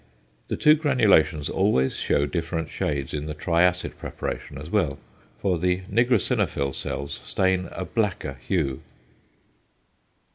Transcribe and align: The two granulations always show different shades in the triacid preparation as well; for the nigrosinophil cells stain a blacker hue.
The 0.47 0.57
two 0.57 0.73
granulations 0.73 1.47
always 1.47 1.97
show 1.99 2.25
different 2.25 2.71
shades 2.71 3.13
in 3.13 3.27
the 3.27 3.35
triacid 3.35 3.97
preparation 3.99 4.57
as 4.57 4.67
well; 4.71 4.97
for 5.37 5.59
the 5.59 5.81
nigrosinophil 5.93 6.73
cells 6.73 7.19
stain 7.23 7.69
a 7.71 7.85
blacker 7.85 8.39
hue. 8.47 8.81